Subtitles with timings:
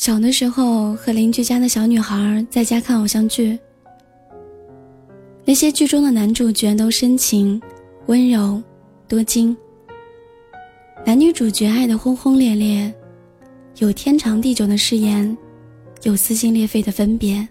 [0.00, 3.58] 小的时候和邻居家的小女孩在家看偶像剧，
[5.44, 7.60] 那些剧中的男主角都深情、
[8.06, 8.62] 温柔、
[9.06, 9.54] 多金，
[11.04, 12.90] 男女主角爱得轰轰烈烈，
[13.76, 15.36] 有天长地久的誓言，
[16.02, 17.46] 有撕心裂肺的分别，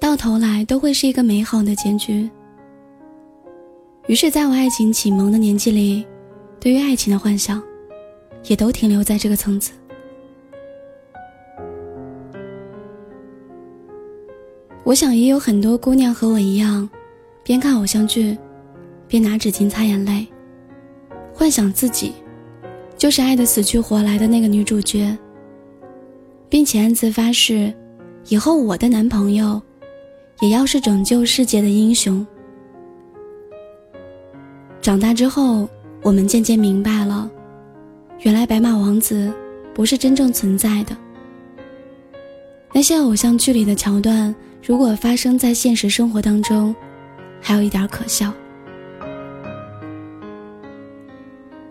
[0.00, 2.26] 到头来都会是一个美好的结局。
[4.06, 6.06] 于是，在我爱情启蒙的年纪里，
[6.58, 7.62] 对于爱情的幻想，
[8.46, 9.72] 也都停留在这个层次。
[14.88, 16.88] 我想也有很多姑娘和我一样，
[17.44, 18.34] 边看偶像剧，
[19.06, 20.26] 边拿纸巾擦眼泪，
[21.34, 22.14] 幻想自己
[22.96, 25.14] 就是爱的死去活来的那个女主角，
[26.48, 27.70] 并且暗自发誓，
[28.28, 29.60] 以后我的男朋友
[30.40, 32.26] 也要是拯救世界的英雄。
[34.80, 35.68] 长大之后，
[36.00, 37.30] 我们渐渐明白了，
[38.20, 39.30] 原来白马王子
[39.74, 40.96] 不是真正存在的。
[42.72, 44.34] 那些偶像剧里的桥段。
[44.60, 46.74] 如果发生在现实生活当中，
[47.40, 48.30] 还有一点可笑。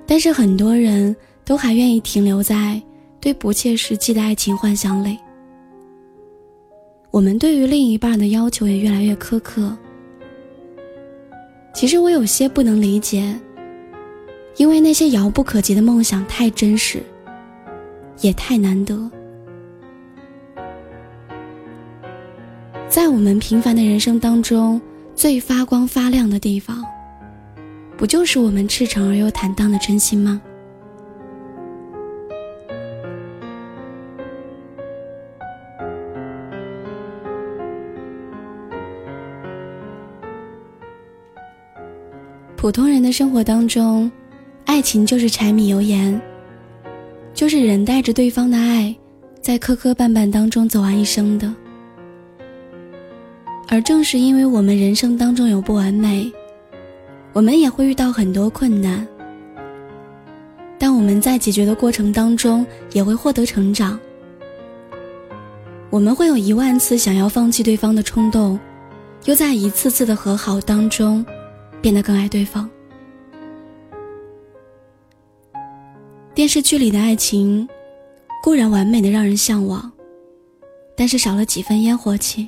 [0.08, 2.82] 但是很多人都还愿意停留在
[3.20, 5.18] 对不切实际的爱情幻想里。
[7.12, 9.78] 我们对于另一半的要求也越来越苛刻。
[11.74, 13.40] 其实我有些不能理解，
[14.56, 17.04] 因为那些遥不可及的梦想太真实，
[18.22, 19.12] 也太难得。
[22.98, 24.82] 在我们平凡的人生当中，
[25.14, 26.84] 最发光发亮的地方，
[27.96, 30.42] 不就是我们赤诚而又坦荡的真心吗？
[42.56, 44.12] 普通人的生活当中，
[44.66, 46.20] 爱情就是柴米油盐，
[47.32, 48.96] 就是人带着对方的爱，
[49.40, 51.54] 在磕磕绊绊当中走完一生的。
[53.70, 56.32] 而正是因为我们人生当中有不完美，
[57.34, 59.06] 我们也会遇到很多困难，
[60.80, 64.00] 但我们在解决的过程当中也会获得成长。
[65.90, 68.58] 我们会有一万次想要放弃对方的冲动，
[69.26, 71.26] 又在一次次的和好当中，
[71.82, 72.70] 变得更爱对方。
[76.34, 77.68] 电视剧里的爱情，
[78.42, 79.92] 固然完美的让人向往，
[80.96, 82.48] 但是少了几分烟火气。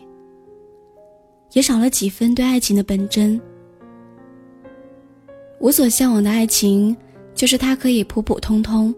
[1.54, 3.40] 也少了几分对爱情的本真。
[5.60, 6.96] 我所向往的爱情，
[7.34, 8.94] 就是它可以普普通通，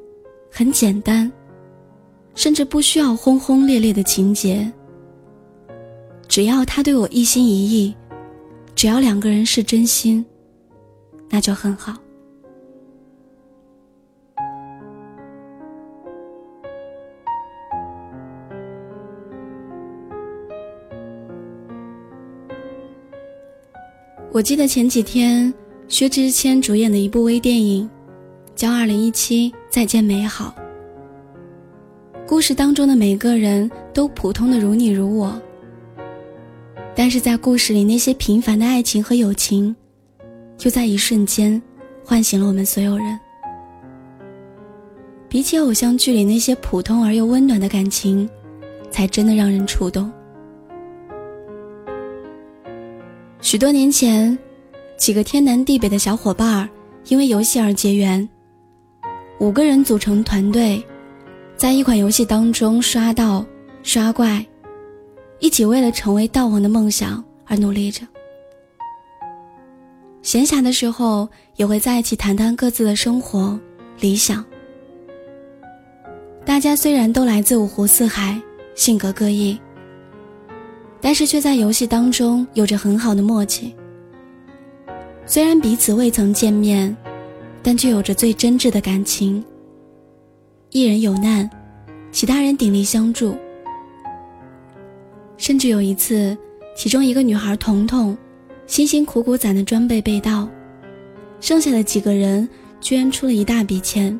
[0.51, 1.31] 很简单，
[2.35, 4.71] 甚至不需要轰轰烈烈的情节。
[6.27, 7.93] 只要他对我一心一意，
[8.73, 10.25] 只要两个人是真心，
[11.29, 12.00] 那就很好。
[24.33, 25.53] 我记得前几天
[25.89, 27.89] 薛之谦主演的一部微电影，
[28.55, 30.55] 叫《二零一七再见美好》。
[32.25, 35.37] 故事当中的每个人都普通的如你如我，
[36.95, 39.75] 但是在故事里那些平凡的爱情和友情，
[40.57, 41.61] 就在一瞬间
[42.05, 43.19] 唤醒了我们所有人。
[45.27, 48.29] 比起偶像剧里那些普通而又温暖的感情，
[48.89, 50.09] 才真的让人触动。
[53.51, 54.39] 许多年前，
[54.95, 56.69] 几个天南地北的小伙伴
[57.07, 58.29] 因为游戏而结缘。
[59.41, 60.81] 五个人组成团队，
[61.57, 63.45] 在一款游戏当中刷到、
[63.83, 64.45] 刷怪，
[65.39, 68.07] 一起为了成为道王的梦想而努力着。
[70.21, 73.59] 闲暇的时候，也会在一起谈谈各自的生活
[73.99, 74.45] 理想。
[76.45, 78.41] 大家虽然都来自五湖四海，
[78.75, 79.59] 性格各异。
[81.01, 83.75] 但是却在游戏当中有着很好的默契。
[85.25, 86.95] 虽然彼此未曾见面，
[87.63, 89.43] 但却有着最真挚的感情。
[90.69, 91.49] 一人有难，
[92.11, 93.35] 其他人鼎力相助。
[95.37, 96.37] 甚至有一次，
[96.75, 98.15] 其中一个女孩彤彤，
[98.67, 100.47] 辛辛苦苦攒的装备被盗，
[101.39, 102.47] 剩下的几个人
[102.79, 104.17] 居然出了一大笔钱，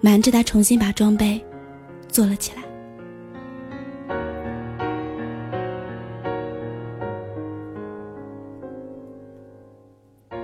[0.00, 1.40] 瞒着她重新把装备
[2.08, 2.62] 做了起来。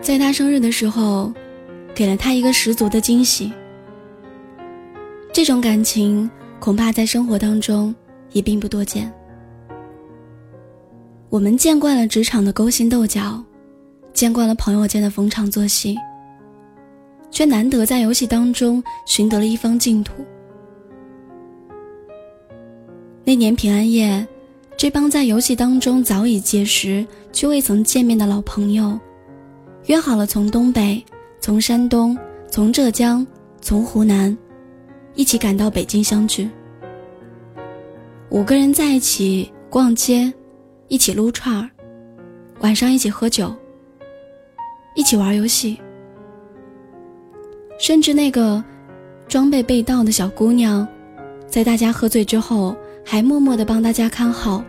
[0.07, 1.33] 在他生日的时候，
[1.93, 3.53] 给了他一个十足的惊喜。
[5.33, 6.31] 这种感情
[6.61, 7.93] 恐怕在生活当中
[8.31, 9.13] 也并不多见。
[11.29, 13.43] 我们见惯了职场的勾心斗角，
[14.13, 15.97] 见惯了朋友间的逢场作戏，
[17.33, 20.25] 却难得在游戏当中寻得了一方净土。
[23.25, 24.25] 那年平安夜，
[24.77, 28.97] 这帮在游戏当中早已结识却未曾见面的老朋友，
[29.87, 31.05] 约好了从东北、
[31.41, 32.19] 从山东、
[32.51, 33.25] 从浙江、
[33.61, 34.37] 从湖南，
[35.15, 36.51] 一起赶到北京相聚。
[38.31, 40.33] 五个人在一起逛街，
[40.89, 41.71] 一起撸串儿，
[42.63, 43.55] 晚上一起喝酒，
[44.97, 45.79] 一起玩游戏，
[47.79, 48.63] 甚至那个
[49.29, 50.87] 装备被盗的小姑娘，
[51.47, 54.65] 在大家喝醉之后，还默默的帮大家看好，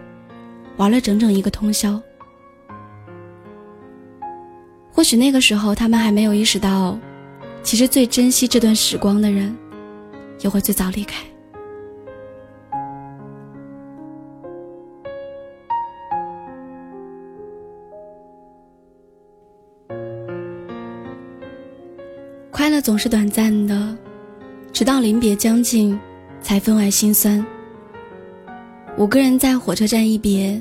[0.76, 2.00] 玩了整整一个通宵。
[4.98, 6.98] 或许那个时候，他们还没有意识到，
[7.62, 9.56] 其实最珍惜这段时光的人，
[10.40, 11.24] 也会最早离开。
[22.50, 23.96] 快乐总是短暂的，
[24.74, 25.96] 直到临别将近，
[26.42, 27.46] 才分外心酸。
[28.98, 30.60] 五个人在火车站一别，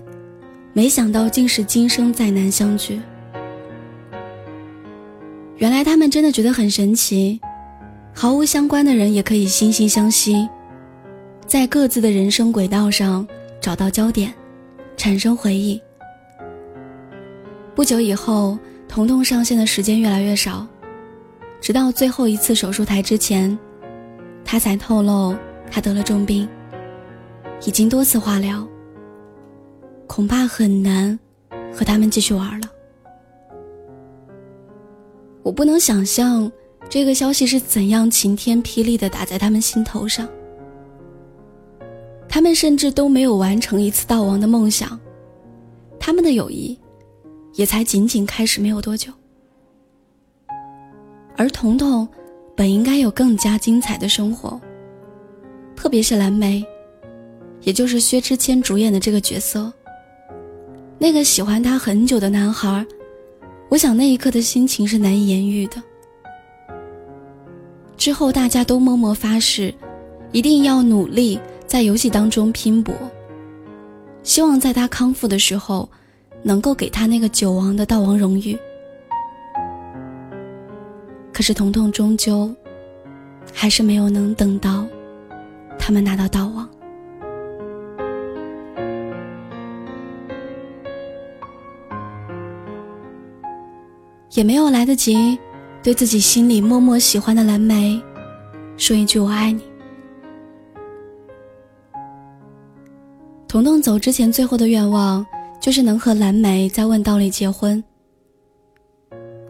[0.75, 3.01] 没想到竟是今生再难相聚。
[5.57, 7.41] 原来他们真的觉得很神奇，
[8.15, 10.47] 毫无相关的人也可以惺惺相惜，
[11.47, 13.27] 在各自的人生轨道上
[13.59, 14.35] 找到焦点，
[14.99, 15.81] 产生回忆。
[17.75, 20.67] 不久以后，彤彤上线的时间越来越少。
[21.59, 23.59] 直到最后一次手术台之前，
[24.45, 25.35] 他才透露
[25.71, 26.47] 他得了重病，
[27.65, 28.67] 已经多次化疗，
[30.07, 31.19] 恐怕很难
[31.73, 32.69] 和他们继续玩了。
[35.47, 36.51] 我不能想象
[36.89, 40.29] 这个消息是怎样晴天霹雳的打在他们心头上。
[42.29, 44.99] 他们甚至都没有完成一次悼亡的梦想，
[46.01, 46.77] 他们的友谊
[47.55, 49.13] 也才仅仅开始没有多久。
[51.37, 52.09] 而彤彤，
[52.57, 54.61] 本应该有更加精彩的生活。
[55.77, 56.67] 特别是蓝莓，
[57.61, 59.73] 也就是薛之谦主演的这个角色。
[60.99, 62.85] 那个喜欢他很久的男孩，
[63.69, 65.83] 我想那一刻的心情是难以言喻的。
[67.97, 69.75] 之后大家都默默发誓，
[70.31, 72.95] 一定要努力在游戏当中拼搏，
[74.23, 75.89] 希望在他康复的时候，
[76.43, 78.57] 能够给他那个九王的悼亡荣誉。
[81.33, 82.55] 可是彤彤终究
[83.53, 84.87] 还是没有能等到
[85.79, 86.69] 他们拿到道王，
[94.37, 95.39] 也没有来得及
[95.83, 97.99] 对自己心里默默喜欢的蓝莓
[98.77, 99.63] 说一句我爱你。
[103.49, 105.27] 彤彤走之前最后的愿望
[105.59, 107.83] 就是能和蓝莓在问道里结婚。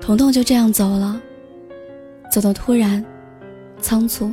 [0.00, 1.20] 彤彤就这样走了。
[2.30, 3.04] 走得突然，
[3.80, 4.32] 仓促，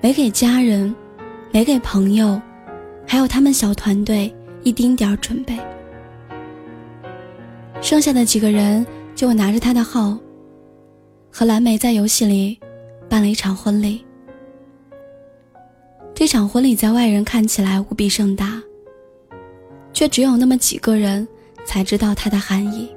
[0.00, 0.94] 没给家人，
[1.50, 2.40] 没给朋友，
[3.06, 4.32] 还有他们小团队
[4.62, 5.58] 一丁点儿准备。
[7.84, 8.84] 剩下的几个人
[9.14, 10.16] 就拿着他的号，
[11.30, 12.58] 和蓝莓在游戏里
[13.10, 14.02] 办了一场婚礼。
[16.14, 18.58] 这场婚礼在外人看起来无比盛大，
[19.92, 21.28] 却只有那么几个人
[21.66, 22.88] 才知道它的含义。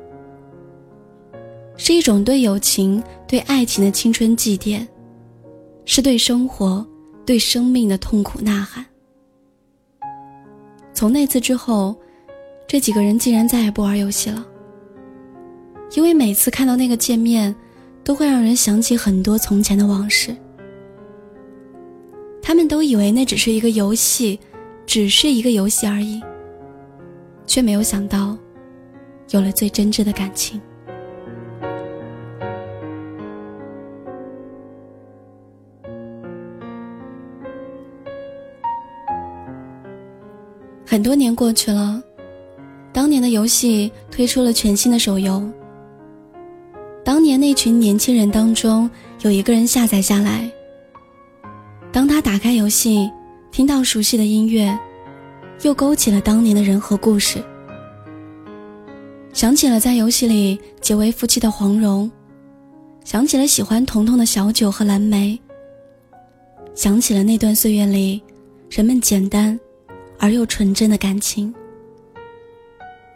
[1.75, 4.88] 是一种对友情、对爱情的青春祭奠，
[5.84, 6.88] 是对生活、
[7.25, 8.86] 对生命的痛苦呐喊。
[10.94, 11.94] 从那次之后，
[12.65, 14.48] 这几个人竟然再也不玩游戏了，
[15.96, 17.56] 因为每次看到那个界面，
[18.03, 20.36] 都会让人想起很多从前的往事。
[22.41, 24.39] 他们都以为那只是一个游戏，
[24.86, 26.22] 只是一个游戏而已，
[27.46, 28.38] 却没有想到，
[29.32, 30.62] 有了最真挚的感情。
[40.86, 42.01] 很多年过去了，
[42.94, 45.44] 当年的游戏推出了全新的手游。
[47.27, 50.50] 当年那群年轻人当中，有一个人下载下来。
[51.91, 53.12] 当他打开游戏，
[53.51, 54.74] 听到熟悉的音乐，
[55.63, 57.43] 又勾起了当年的人和故事。
[59.34, 62.10] 想起了在游戏里结为夫妻的黄蓉，
[63.03, 65.38] 想起了喜欢彤彤的小九和蓝莓，
[66.75, 68.22] 想起了那段岁月里，
[68.69, 69.60] 人们简单。
[70.17, 71.53] 而又纯真的感情，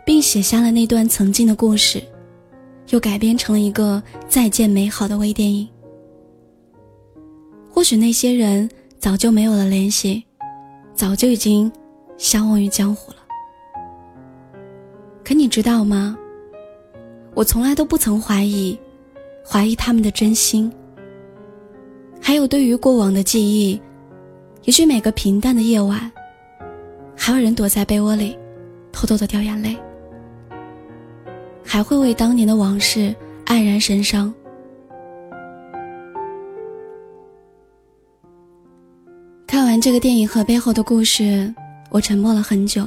[0.05, 2.03] 并写下了那段曾经的故事，
[2.91, 5.67] 又改编成了一个再见美好的微电影。
[7.69, 8.69] 或许那些人
[8.99, 10.23] 早就没有了联系，
[10.93, 11.71] 早就已经
[12.17, 13.17] 相忘于江湖了。
[15.23, 16.17] 可你知道吗？
[17.33, 18.77] 我从来都不曾怀疑，
[19.45, 20.71] 怀疑他们的真心。
[22.19, 23.81] 还有对于过往的记忆，
[24.63, 26.11] 也许每个平淡的夜晚。
[27.15, 28.37] 还有人躲在被窝里，
[28.91, 29.77] 偷偷的掉眼泪，
[31.73, 34.33] 还会为当年的往事黯然神伤。
[39.47, 41.53] 看完这个电影和背后的故事，
[41.89, 42.85] 我沉默了很久。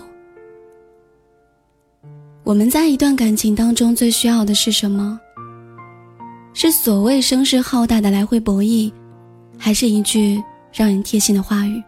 [2.43, 5.19] 我们在一段感情当中最需要的是什么？
[6.53, 8.93] 是所谓声势浩大的来回博弈，
[9.57, 11.83] 还是一句让人贴心的话语？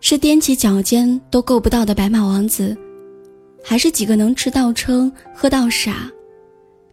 [0.00, 2.74] 是踮起脚尖都够不到的白马王子，
[3.68, 6.08] 还是几个能吃到撑、喝到傻，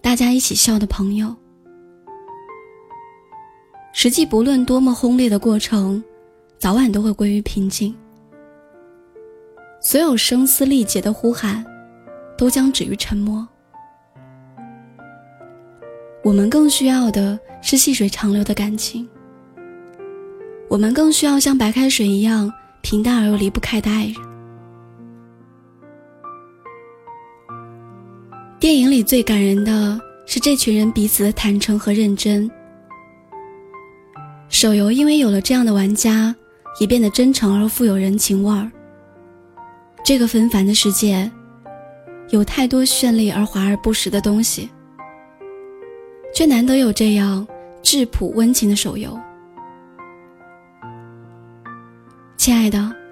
[0.01, 1.35] 大家一起笑的朋友？
[3.93, 6.03] 实际不论多么轰烈的过程，
[6.57, 7.95] 早晚都会归于平静。
[9.79, 11.63] 所有声嘶力竭的呼喊，
[12.35, 13.47] 都将止于沉默。
[16.23, 19.07] 我们更需要的是细水长流的感情。
[20.67, 22.51] 我们更需要像白开水一样
[22.81, 24.32] 平淡而又离不开的爱人。
[28.63, 32.49] 电影里最感人的是这群人彼此的坦诚和认真。
[34.47, 36.33] 手游因为有了这样的玩家，
[36.79, 38.71] 也变得真诚而富有人情味儿。
[40.01, 41.29] 这个纷繁的世界，
[42.29, 44.69] 有太多绚丽而华而不实的东西。
[46.33, 47.45] 却难得有这样
[47.81, 49.19] 质朴温情的手游，
[52.37, 53.02] 亲爱的。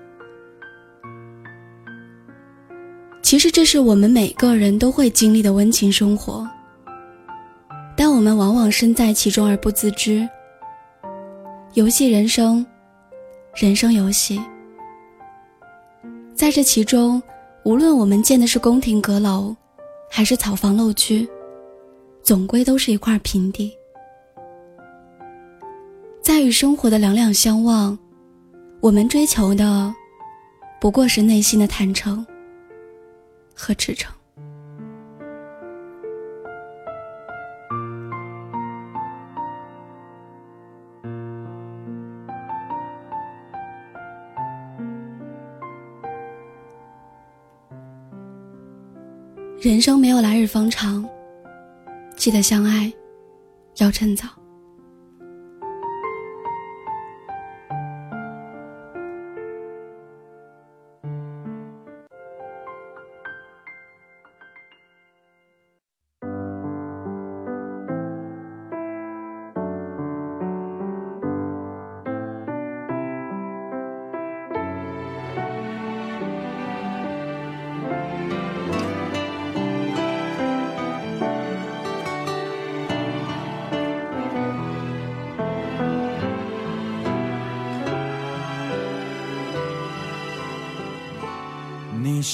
[3.32, 6.46] 其实这是我们每个人都会经历的温情生活，
[7.96, 10.28] 但我们往往身在其中而不自知。
[11.76, 12.66] 游戏人生，
[13.56, 14.38] 人生游戏，
[16.36, 17.24] 在这其中，
[17.64, 19.56] 无论我们建的是宫廷阁楼，
[20.10, 21.26] 还是草房陋居。
[22.22, 23.72] 总归都是一块平地，
[26.22, 27.98] 在与生活的两两相望，
[28.82, 29.96] 我们追求的
[30.82, 32.26] 不过是内心的坦诚
[33.62, 34.12] 和赤诚。
[49.60, 51.08] 人生没有来日方长。
[52.18, 52.92] 记得相爱，
[53.78, 54.41] 要趁早。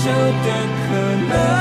[0.00, 0.12] 就的
[0.86, 0.94] 可
[1.28, 1.57] 能，